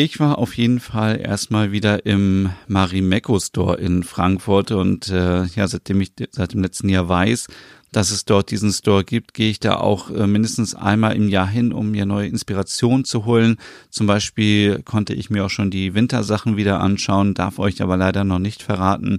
[0.00, 5.66] Ich war auf jeden Fall erstmal wieder im Marimekko Store in Frankfurt und äh, ja,
[5.66, 7.48] seitdem ich seit dem letzten Jahr weiß,
[7.90, 11.48] dass es dort diesen Store gibt, gehe ich da auch äh, mindestens einmal im Jahr
[11.48, 13.56] hin, um mir neue Inspirationen zu holen.
[13.90, 18.22] Zum Beispiel konnte ich mir auch schon die Wintersachen wieder anschauen, darf euch aber leider
[18.22, 19.18] noch nicht verraten,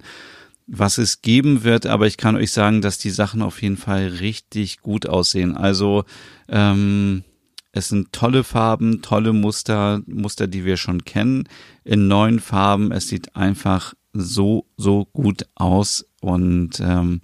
[0.66, 4.08] was es geben wird, aber ich kann euch sagen, dass die Sachen auf jeden Fall
[4.22, 5.58] richtig gut aussehen.
[5.58, 6.06] Also
[6.48, 7.26] ähm,
[7.80, 11.48] es sind tolle Farben, tolle Muster, Muster, die wir schon kennen,
[11.84, 12.92] in neuen Farben.
[12.92, 17.22] Es sieht einfach so, so gut aus und ähm,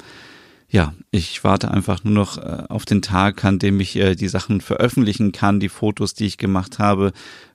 [0.69, 4.27] ja, ich warte einfach nur noch äh, auf den Tag, an dem ich äh, die
[4.27, 7.11] Sachen veröffentlichen kann, die Fotos, die ich gemacht habe,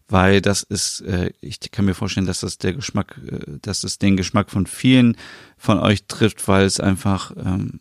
[0.09, 3.99] weil das ist, äh, ich kann mir vorstellen, dass das der Geschmack, äh, dass es
[3.99, 5.17] den Geschmack von vielen
[5.57, 7.81] von euch trifft, weil es einfach ähm,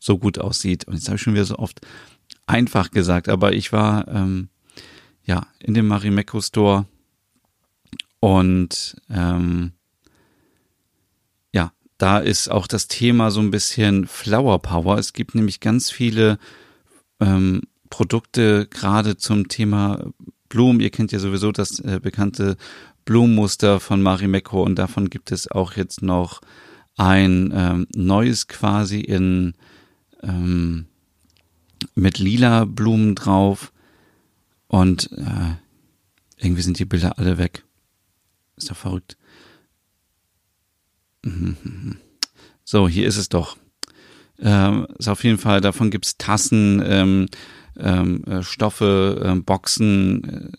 [0.00, 0.86] so gut aussieht.
[0.86, 1.80] Und jetzt habe ich schon wieder so oft
[2.46, 4.48] einfach gesagt, aber ich war ähm,
[5.28, 6.86] ja in dem Marimekko Store
[8.18, 9.72] und ähm,
[11.98, 14.98] da ist auch das Thema so ein bisschen Flower Power.
[14.98, 16.38] Es gibt nämlich ganz viele
[17.20, 20.12] ähm, Produkte gerade zum Thema
[20.48, 20.80] Blumen.
[20.80, 22.56] Ihr kennt ja sowieso das äh, bekannte
[23.04, 26.40] Blumenmuster von Marimekko und davon gibt es auch jetzt noch
[26.96, 29.54] ein ähm, neues quasi in
[30.22, 30.86] ähm,
[31.94, 33.72] mit lila Blumen drauf
[34.68, 35.56] und äh,
[36.36, 37.64] irgendwie sind die Bilder alle weg.
[38.56, 39.16] Ist doch verrückt.
[42.70, 43.56] So, hier ist es doch.
[44.38, 47.26] Ähm, ist auf jeden Fall, davon gibt's Tassen, ähm,
[47.78, 50.52] ähm, äh, Stoffe, äh, Boxen,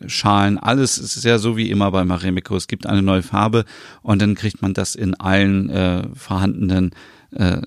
[0.00, 2.56] äh, Schalen, alles ist ja so wie immer bei Marimekko.
[2.56, 3.66] Es gibt eine neue Farbe
[4.02, 6.90] und dann kriegt man das in allen äh, vorhandenen
[7.30, 7.62] äh,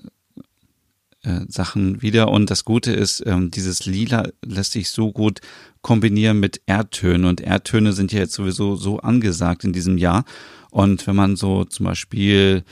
[1.28, 2.28] äh, Sachen wieder.
[2.28, 5.40] Und das Gute ist, ähm, dieses Lila lässt sich so gut
[5.82, 7.26] kombinieren mit Erdtönen.
[7.26, 10.24] Und Erdtöne sind ja jetzt sowieso so angesagt in diesem Jahr.
[10.70, 12.64] Und wenn man so zum Beispiel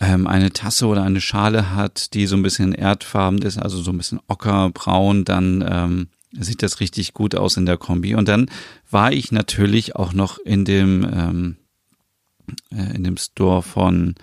[0.00, 3.90] ähm, eine Tasse oder eine Schale hat, die so ein bisschen erdfarben ist, also so
[3.90, 8.14] ein bisschen ockerbraun, dann ähm, sieht das richtig gut aus in der Kombi.
[8.14, 8.50] Und dann
[8.90, 11.56] war ich natürlich auch noch in dem ähm,
[12.70, 14.14] äh, in dem Store von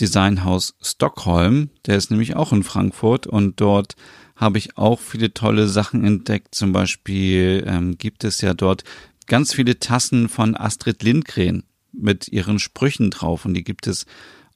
[0.00, 1.70] Designhaus Stockholm.
[1.86, 3.94] Der ist nämlich auch in Frankfurt und dort
[4.36, 6.54] habe ich auch viele tolle Sachen entdeckt.
[6.54, 8.84] Zum Beispiel ähm, gibt es ja dort
[9.26, 14.06] ganz viele Tassen von Astrid Lindgren mit ihren Sprüchen drauf und die gibt es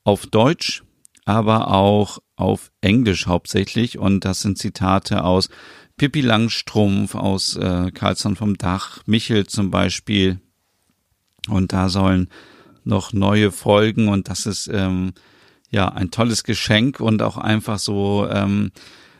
[0.05, 0.83] auf Deutsch,
[1.25, 5.49] aber auch auf Englisch hauptsächlich und das sind Zitate aus
[5.97, 10.41] Pippi Langstrumpf, aus äh, Karlsson vom Dach, Michel zum Beispiel
[11.49, 12.29] und da sollen
[12.87, 15.13] noch neue Folgen und das ist ähm,
[15.71, 18.71] ja ein tolles Geschenk und auch einfach so ähm,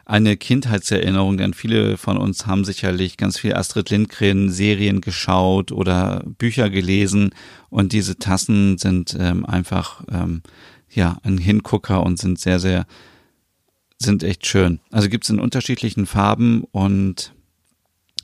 [0.05, 6.23] eine Kindheitserinnerung, denn viele von uns haben sicherlich ganz viel Astrid Lindgren Serien geschaut oder
[6.39, 7.31] Bücher gelesen
[7.71, 10.43] und diese Tassen sind ähm, einfach ähm,
[10.89, 12.87] ja ein Hingucker und sind sehr sehr
[13.99, 14.81] sind echt schön.
[14.91, 17.33] Also gibt's in unterschiedlichen Farben und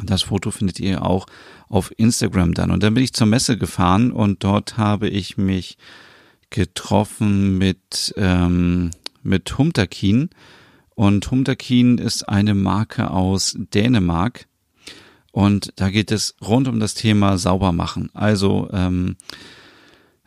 [0.01, 1.27] das Foto findet ihr auch
[1.69, 2.71] auf Instagram dann.
[2.71, 5.79] Und dann bin ich zur Messe gefahren und dort habe ich mich
[6.51, 8.91] getroffen mit, ähm,
[9.23, 10.31] mit Humterkin.
[10.95, 14.47] Und Humterkin ist eine Marke aus Dänemark.
[15.31, 18.11] Und da geht es rund um das Thema Saubermachen.
[18.13, 19.62] Also ähm, äh,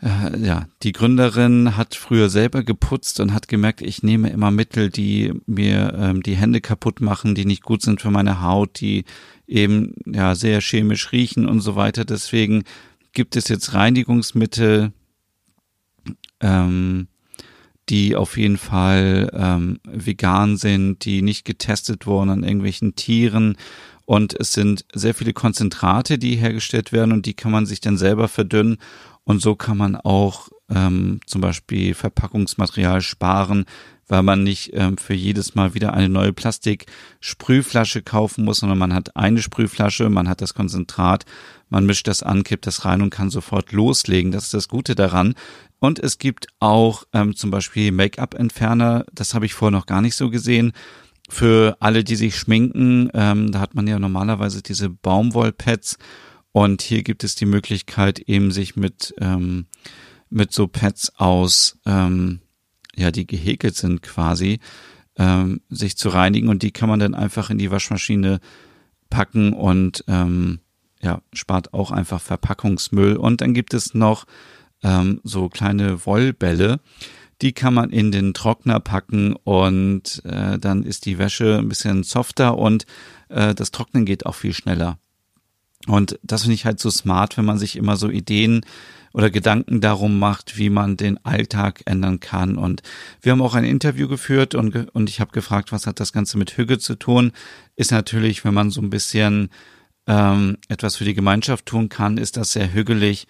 [0.02, 5.34] ja, die Gründerin hat früher selber geputzt und hat gemerkt, ich nehme immer Mittel, die
[5.46, 9.06] mir ähm, die Hände kaputt machen, die nicht gut sind für meine Haut, die
[9.48, 12.04] eben ja sehr chemisch riechen und so weiter.
[12.04, 12.64] Deswegen
[13.14, 14.92] gibt es jetzt Reinigungsmittel,
[16.42, 17.08] ähm,
[17.90, 23.58] die auf jeden Fall ähm, vegan sind, die nicht getestet wurden an irgendwelchen Tieren.
[24.06, 27.98] Und es sind sehr viele Konzentrate, die hergestellt werden und die kann man sich dann
[27.98, 28.78] selber verdünnen.
[29.26, 33.66] Und so kann man auch ähm, zum Beispiel Verpackungsmaterial sparen,
[34.08, 38.94] weil man nicht ähm, für jedes Mal wieder eine neue Plastiksprühflasche kaufen muss, sondern man
[38.94, 41.26] hat eine Sprühflasche, man hat das Konzentrat,
[41.70, 44.32] man mischt das an, kippt das rein und kann sofort loslegen.
[44.32, 45.34] Das ist das Gute daran.
[45.80, 50.16] Und es gibt auch ähm, zum Beispiel Make-up-Entferner, das habe ich vorher noch gar nicht
[50.16, 50.74] so gesehen.
[51.28, 55.98] Für alle, die sich schminken, ähm, da hat man ja normalerweise diese Baumwollpads
[56.56, 59.66] und hier gibt es die Möglichkeit, eben sich mit, ähm,
[60.30, 62.40] mit so Pads aus, ähm,
[62.96, 64.60] ja, die gehäkelt sind quasi,
[65.18, 68.40] ähm, sich zu reinigen und die kann man dann einfach in die Waschmaschine
[69.10, 70.60] packen und ähm,
[71.02, 73.18] ja, spart auch einfach Verpackungsmüll.
[73.18, 74.24] Und dann gibt es noch
[74.82, 76.80] ähm, so kleine Wollbälle,
[77.42, 82.04] die kann man in den Trockner packen und äh, dann ist die Wäsche ein bisschen
[82.04, 82.86] softer und
[83.28, 85.00] äh, das Trocknen geht auch viel schneller.
[85.88, 88.66] Und das finde ich halt so smart, wenn man sich immer so Ideen
[89.14, 92.58] oder Gedanken darum macht, wie man den Alltag ändern kann.
[92.58, 92.82] Und
[93.22, 96.38] wir haben auch ein Interview geführt und, und ich habe gefragt, was hat das Ganze
[96.38, 97.32] mit Hüge zu tun?
[97.78, 99.50] Ist natürlich, wenn man so ein bisschen
[100.06, 103.28] ähm, etwas für die Gemeinschaft tun kann, ist das sehr hügelig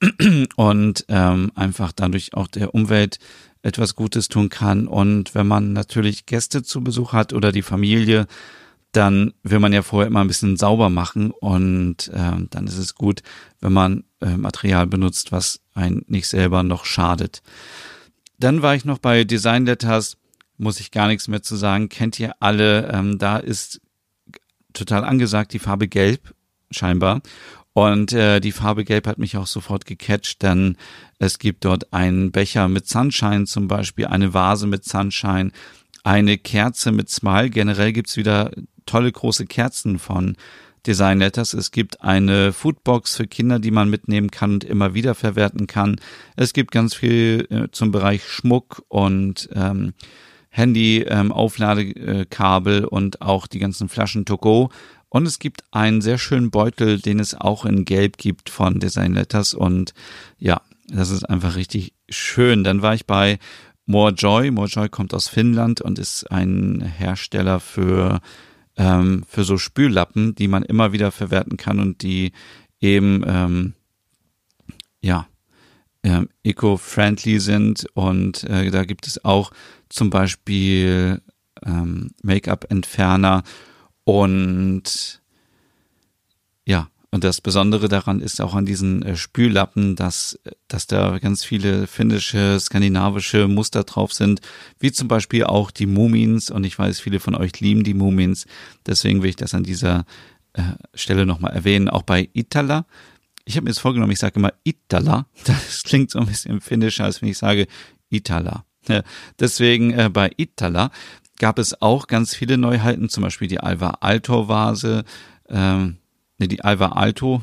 [0.56, 3.18] und ähm, einfach dadurch auch der Umwelt
[3.62, 4.88] etwas Gutes tun kann.
[4.88, 8.26] Und wenn man natürlich Gäste zu Besuch hat oder die Familie,
[8.92, 12.94] dann will man ja vorher immer ein bisschen sauber machen und äh, dann ist es
[12.94, 13.22] gut,
[13.60, 17.42] wenn man äh, Material benutzt, was einen nicht selber noch schadet.
[18.38, 20.18] Dann war ich noch bei Design Letters,
[20.58, 23.80] muss ich gar nichts mehr zu sagen, kennt ihr alle, ähm, da ist
[24.74, 26.34] total angesagt die Farbe Gelb
[26.70, 27.22] scheinbar
[27.72, 30.76] und äh, die Farbe Gelb hat mich auch sofort gecatcht, denn
[31.18, 35.52] es gibt dort einen Becher mit Sunshine zum Beispiel, eine Vase mit Sunshine,
[36.04, 37.48] eine Kerze mit Smile.
[37.50, 38.50] Generell gibt's wieder
[38.86, 40.36] tolle große Kerzen von
[40.86, 41.54] Design Letters.
[41.54, 46.00] Es gibt eine Foodbox für Kinder, die man mitnehmen kann und immer wieder verwerten kann.
[46.36, 49.94] Es gibt ganz viel äh, zum Bereich Schmuck und ähm,
[50.48, 54.70] Handy, ähm, und auch die ganzen Flaschen to go.
[55.08, 59.14] Und es gibt einen sehr schönen Beutel, den es auch in Gelb gibt von Design
[59.14, 59.54] Letters.
[59.54, 59.94] Und
[60.38, 62.64] ja, das ist einfach richtig schön.
[62.64, 63.38] Dann war ich bei
[63.86, 64.50] More Joy.
[64.50, 68.20] More Joy kommt aus Finnland und ist ein Hersteller für
[68.76, 72.32] ähm, für so Spüllappen, die man immer wieder verwerten kann und die
[72.80, 73.74] eben ähm,
[75.00, 75.26] ja
[76.02, 77.86] ähm, eco-friendly sind.
[77.94, 79.52] Und äh, da gibt es auch
[79.88, 81.20] zum Beispiel
[81.64, 83.42] ähm, Make-up-Entferner
[84.04, 85.22] und
[86.64, 91.44] ja und das Besondere daran ist auch an diesen äh, Spüllappen, dass, dass da ganz
[91.44, 94.40] viele finnische, skandinavische Muster drauf sind,
[94.80, 96.50] wie zum Beispiel auch die Mumins.
[96.50, 98.46] Und ich weiß, viele von euch lieben die Mumins.
[98.86, 100.06] Deswegen will ich das an dieser
[100.54, 100.62] äh,
[100.94, 101.90] Stelle nochmal erwähnen.
[101.90, 102.86] Auch bei Itala.
[103.44, 105.26] Ich habe mir jetzt vorgenommen, ich sage immer Itala.
[105.44, 107.66] Das klingt so ein bisschen finnischer, als wenn ich sage
[108.08, 108.64] Itala.
[109.38, 110.90] Deswegen äh, bei Itala
[111.38, 115.04] gab es auch ganz viele Neuheiten, zum Beispiel die Alva Alto Vase,
[115.50, 115.98] ähm,
[116.42, 117.42] ne, die Alva Alto,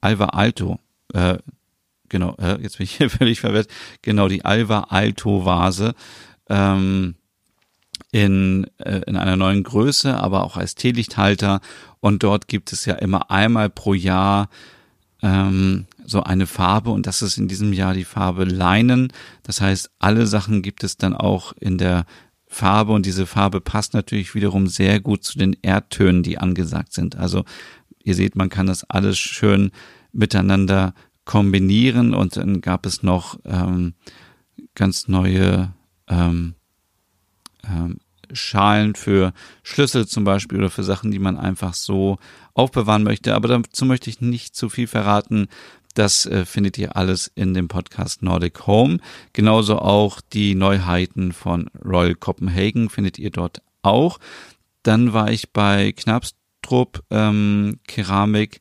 [0.00, 0.78] Alva Alto,
[1.12, 1.38] äh,
[2.08, 3.68] genau, äh, jetzt bin ich hier völlig verwirrt,
[4.02, 5.94] genau, die Alva Alto Vase,
[6.48, 7.14] ähm,
[8.10, 11.60] in, äh, in einer neuen Größe, aber auch als Teelichthalter.
[12.00, 14.48] Und dort gibt es ja immer einmal pro Jahr
[15.20, 19.12] ähm, so eine Farbe und das ist in diesem Jahr die Farbe Leinen.
[19.42, 22.06] Das heißt, alle Sachen gibt es dann auch in der
[22.46, 27.16] Farbe und diese Farbe passt natürlich wiederum sehr gut zu den Erdtönen, die angesagt sind.
[27.16, 27.44] Also
[28.08, 29.70] ihr seht, man kann das alles schön
[30.12, 30.94] miteinander
[31.24, 33.94] kombinieren und dann gab es noch ähm,
[34.74, 35.74] ganz neue
[36.08, 36.54] ähm,
[37.64, 37.98] ähm,
[38.32, 42.18] Schalen für Schlüssel zum Beispiel oder für Sachen, die man einfach so
[42.54, 43.34] aufbewahren möchte.
[43.34, 45.48] Aber dazu möchte ich nicht zu viel verraten.
[45.94, 48.98] Das äh, findet ihr alles in dem Podcast Nordic Home.
[49.32, 54.18] Genauso auch die Neuheiten von Royal Copenhagen findet ihr dort auch.
[54.82, 55.92] Dann war ich bei
[56.62, 58.60] Knapstrup ähm, Keramik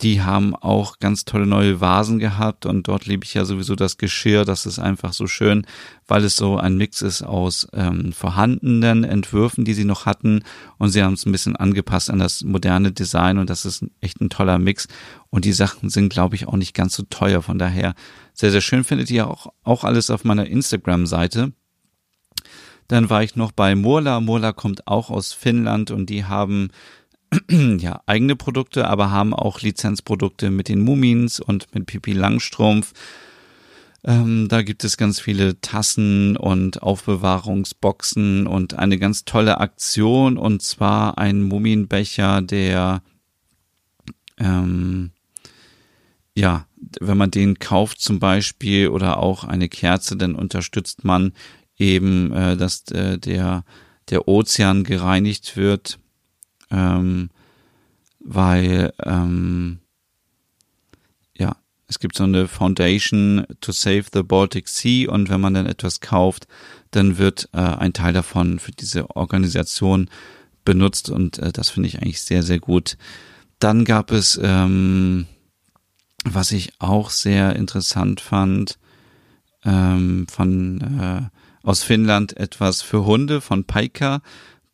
[0.00, 3.98] die haben auch ganz tolle neue Vasen gehabt und dort liebe ich ja sowieso das
[3.98, 4.44] Geschirr.
[4.44, 5.66] Das ist einfach so schön,
[6.06, 10.44] weil es so ein Mix ist aus ähm, vorhandenen Entwürfen, die sie noch hatten
[10.78, 14.20] und sie haben es ein bisschen angepasst an das moderne Design und das ist echt
[14.20, 14.86] ein toller Mix
[15.30, 17.42] und die Sachen sind, glaube ich, auch nicht ganz so teuer.
[17.42, 17.94] Von daher
[18.34, 21.52] sehr, sehr schön findet ihr auch, auch alles auf meiner Instagram-Seite.
[22.86, 24.20] Dann war ich noch bei Murla.
[24.20, 26.70] Murla kommt auch aus Finnland und die haben
[27.50, 32.92] ja, eigene Produkte, aber haben auch Lizenzprodukte mit den Mumins und mit Pipi Langstrumpf.
[34.04, 40.62] Ähm, da gibt es ganz viele Tassen und Aufbewahrungsboxen und eine ganz tolle Aktion und
[40.62, 43.02] zwar ein Mumienbecher, der
[44.38, 45.10] ähm,
[46.34, 46.66] ja,
[47.00, 51.32] wenn man den kauft zum Beispiel oder auch eine Kerze, dann unterstützt man
[51.76, 53.64] eben, äh, dass äh, der
[54.10, 55.98] der Ozean gereinigt wird
[56.70, 57.30] ähm,
[58.20, 59.78] weil ähm,
[61.36, 65.66] ja, es gibt so eine Foundation to Save the Baltic Sea und wenn man dann
[65.66, 66.46] etwas kauft,
[66.90, 70.10] dann wird äh, ein Teil davon für diese Organisation
[70.64, 72.96] benutzt und äh, das finde ich eigentlich sehr, sehr gut.
[73.58, 75.26] Dann gab es, ähm,
[76.24, 78.78] was ich auch sehr interessant fand,
[79.64, 84.22] ähm, von äh, aus Finnland etwas für Hunde von Paika.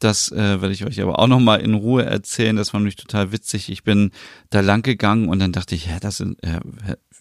[0.04, 2.56] Das äh, werde ich euch aber auch nochmal in Ruhe erzählen.
[2.56, 3.70] Das war nämlich total witzig.
[3.70, 4.10] Ich bin
[4.50, 6.60] da lang gegangen und dann dachte ich, ja, das sind, äh,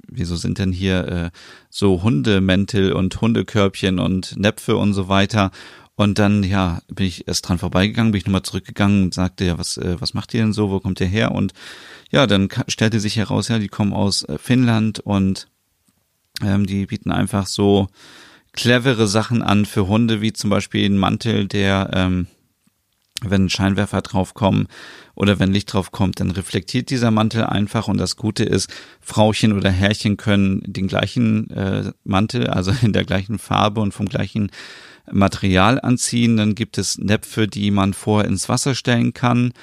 [0.06, 1.30] wieso sind denn hier äh,
[1.69, 5.52] so Hundemäntel und Hundekörbchen und Näpfe und so weiter?
[5.96, 9.58] Und dann, ja, bin ich erst dran vorbeigegangen, bin ich nochmal zurückgegangen und sagte, ja,
[9.58, 10.69] was, äh, was macht ihr denn so?
[10.69, 11.32] Wo kommt ihr her?
[11.32, 11.54] Und
[12.12, 15.48] ja, dann stellte sich heraus, ja, die kommen aus äh, Finnland und
[16.41, 17.88] ähm, die bieten einfach so
[18.52, 22.28] clevere Sachen an für Hunde, wie zum Beispiel einen Mantel, der ähm,
[23.25, 24.67] wenn Scheinwerfer draufkommen
[25.15, 28.69] oder wenn Licht draufkommt, dann reflektiert dieser Mantel einfach und das Gute ist,
[29.01, 34.07] Frauchen oder Herrchen können den gleichen äh, Mantel, also in der gleichen Farbe und vom
[34.07, 34.51] gleichen
[35.12, 36.38] Material anziehen.
[36.38, 39.53] Dann gibt es Näpfe, die man vorher ins Wasser stellen kann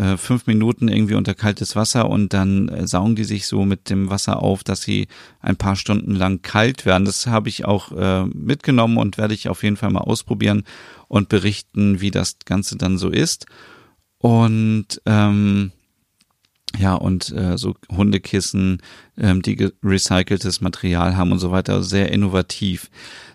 [0.00, 3.90] äh, fünf Minuten irgendwie unter kaltes Wasser und dann äh, saugen die sich so mit
[3.90, 5.08] dem Wasser auf, dass sie
[5.40, 7.04] ein paar Stunden lang kalt werden.
[7.04, 10.64] Das habe ich auch äh, mitgenommen und werde ich auf jeden Fall mal ausprobieren
[11.08, 13.44] und berichten, wie das Ganze dann so ist.
[14.16, 15.72] Und ähm,
[16.78, 18.80] ja, und äh, so Hundekissen,
[19.18, 22.90] ähm, die recyceltes Material haben und so weiter, sehr innovativ.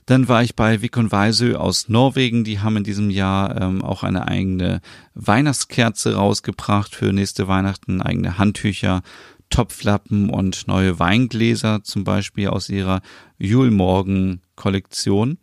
[0.06, 2.44] Dann war ich bei Vikon Weisö aus Norwegen.
[2.44, 4.82] Die haben in diesem Jahr ähm, auch eine eigene
[5.16, 9.02] Weihnachtskerze rausgebracht für nächste Weihnachten, eigene Handtücher,
[9.50, 13.02] Topflappen und neue Weingläser, zum Beispiel aus ihrer
[13.38, 15.38] Julmorgen-Kollektion.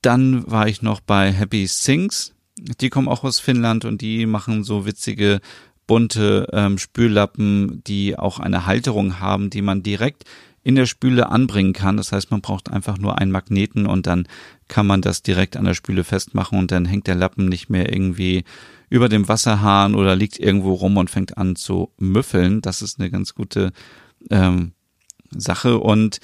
[0.00, 2.34] Dann war ich noch bei Happy Things.
[2.58, 5.40] Die kommen auch aus Finnland und die machen so witzige
[5.92, 10.24] bunte ähm, Spüllappen, die auch eine Halterung haben, die man direkt
[10.62, 11.98] in der Spüle anbringen kann.
[11.98, 14.26] Das heißt, man braucht einfach nur einen Magneten und dann
[14.68, 17.92] kann man das direkt an der Spüle festmachen und dann hängt der Lappen nicht mehr
[17.92, 18.44] irgendwie
[18.88, 22.62] über dem Wasserhahn oder liegt irgendwo rum und fängt an zu müffeln.
[22.62, 23.70] Das ist eine ganz gute
[24.30, 24.72] ähm,
[25.30, 26.20] Sache und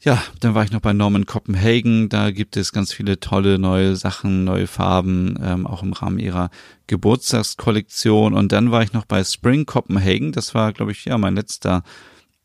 [0.00, 2.08] ja, dann war ich noch bei Norman Copenhagen.
[2.08, 6.50] Da gibt es ganz viele tolle neue Sachen, neue Farben, ähm, auch im Rahmen ihrer
[6.86, 8.34] Geburtstagskollektion.
[8.34, 10.32] Und dann war ich noch bei Spring Copenhagen.
[10.32, 11.82] Das war, glaube ich, ja mein letzter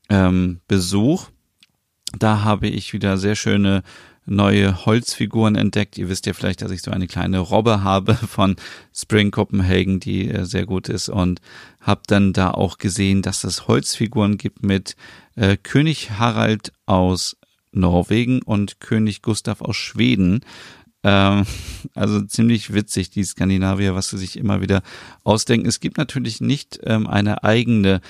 [0.09, 1.27] ähm, Besuch.
[2.17, 3.83] Da habe ich wieder sehr schöne
[4.25, 5.97] neue Holzfiguren entdeckt.
[5.97, 8.55] Ihr wisst ja vielleicht, dass ich so eine kleine Robbe habe von
[8.95, 11.41] Spring Copenhagen, die äh, sehr gut ist und
[11.79, 14.95] habe dann da auch gesehen, dass es Holzfiguren gibt mit
[15.35, 17.35] äh, König Harald aus
[17.71, 20.41] Norwegen und König Gustav aus Schweden.
[21.03, 21.45] Ähm,
[21.95, 24.83] also ziemlich witzig, die Skandinavier, was sie sich immer wieder
[25.23, 25.67] ausdenken.
[25.67, 28.01] Es gibt natürlich nicht ähm, eine eigene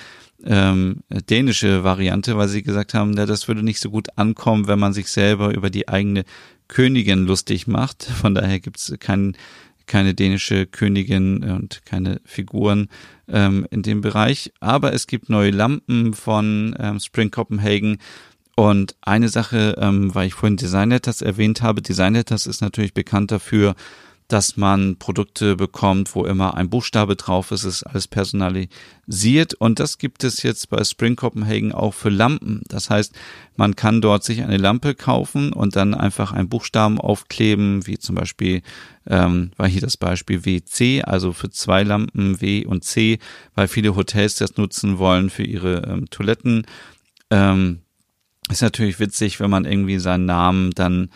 [0.43, 4.79] ähm, dänische Variante, weil sie gesagt haben, ja, das würde nicht so gut ankommen, wenn
[4.79, 6.23] man sich selber über die eigene
[6.67, 8.03] Königin lustig macht.
[8.21, 9.37] Von daher gibt es kein,
[9.85, 12.89] keine dänische Königin und keine Figuren
[13.27, 14.51] ähm, in dem Bereich.
[14.59, 17.99] Aber es gibt neue Lampen von ähm, Spring Copenhagen
[18.55, 22.93] und eine Sache, ähm, weil ich vorhin Design Letters erwähnt habe, Design Letters ist natürlich
[22.93, 23.75] bekannt dafür,
[24.31, 29.97] dass man Produkte bekommt, wo immer ein Buchstabe drauf ist, ist alles personalisiert und das
[29.97, 32.61] gibt es jetzt bei Spring Copenhagen auch für Lampen.
[32.69, 33.13] Das heißt,
[33.57, 38.15] man kann dort sich eine Lampe kaufen und dann einfach einen Buchstaben aufkleben, wie zum
[38.15, 38.61] Beispiel
[39.05, 43.19] ähm, war hier das Beispiel WC, also für zwei Lampen W und C,
[43.53, 46.65] weil viele Hotels das nutzen wollen für ihre ähm, Toiletten.
[47.31, 47.81] Ähm,
[48.51, 51.09] ist natürlich witzig, wenn man irgendwie seinen Namen dann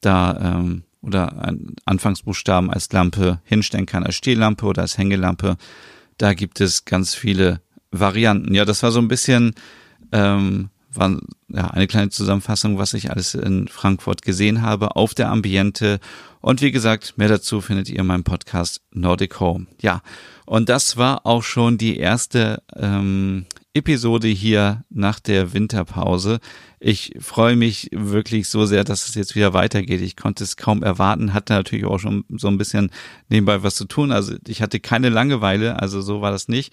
[0.00, 5.56] da ähm, oder ein Anfangsbuchstaben als Lampe hinstellen kann, als Stehlampe oder als Hängelampe.
[6.18, 8.54] Da gibt es ganz viele Varianten.
[8.54, 9.54] Ja, das war so ein bisschen
[10.12, 11.18] ähm, war
[11.48, 16.00] ja eine kleine Zusammenfassung, was ich alles in Frankfurt gesehen habe auf der Ambiente.
[16.40, 19.66] Und wie gesagt, mehr dazu findet ihr in meinem Podcast Nordic Home.
[19.80, 20.02] Ja,
[20.44, 26.40] und das war auch schon die erste ähm, Episode hier nach der Winterpause.
[26.84, 30.00] Ich freue mich wirklich so sehr, dass es jetzt wieder weitergeht.
[30.00, 32.90] Ich konnte es kaum erwarten, hatte natürlich auch schon so ein bisschen
[33.28, 34.10] nebenbei was zu tun.
[34.10, 36.72] Also ich hatte keine Langeweile, also so war das nicht.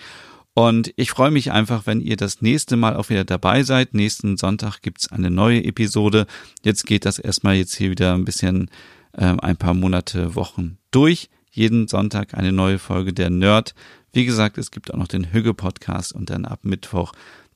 [0.56, 3.94] Und ich freue mich einfach, wenn ihr das nächste Mal auch wieder dabei seid.
[3.94, 6.26] Nächsten Sonntag gibt's eine neue Episode.
[6.64, 8.72] Jetzt geht das erstmal jetzt hier wieder ein bisschen
[9.14, 11.30] äh, ein paar Monate, Wochen durch.
[11.52, 13.76] Jeden Sonntag eine neue Folge der Nerd.
[14.12, 17.12] Wie gesagt, es gibt auch noch den Hügge Podcast und dann ab Mittwoch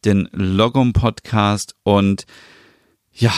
[0.05, 1.75] den Logom Podcast.
[1.83, 2.25] Und
[3.11, 3.33] ja,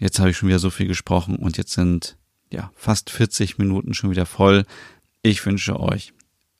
[0.00, 2.16] jetzt habe ich schon wieder so viel gesprochen und jetzt sind
[2.52, 4.64] ja fast 40 Minuten schon wieder voll.
[5.22, 6.12] Ich wünsche euch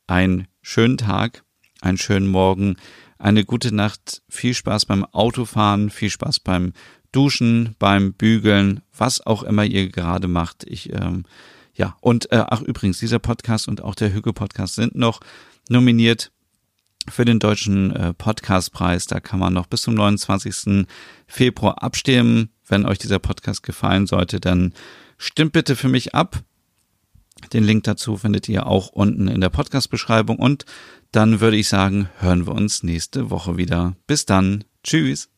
[0.06, 1.44] einen schönen Tag
[1.80, 2.76] einen schönen Morgen,
[3.18, 6.72] eine gute Nacht, viel Spaß beim Autofahren, viel Spaß beim
[7.12, 10.64] Duschen, beim Bügeln, was auch immer ihr gerade macht.
[10.64, 11.24] Ich, ähm,
[11.74, 15.20] ja, und äh, ach übrigens, dieser Podcast und auch der Hüge Podcast sind noch
[15.68, 16.30] nominiert
[17.10, 19.06] für den deutschen äh, Podcastpreis.
[19.06, 20.86] Da kann man noch bis zum 29.
[21.26, 22.50] Februar abstimmen.
[22.66, 24.72] Wenn euch dieser Podcast gefallen sollte, dann
[25.16, 26.42] stimmt bitte für mich ab.
[27.52, 30.64] Den Link dazu findet ihr auch unten in der Podcast-Beschreibung und
[31.12, 33.96] dann würde ich sagen, hören wir uns nächste Woche wieder.
[34.06, 34.64] Bis dann.
[34.82, 35.30] Tschüss.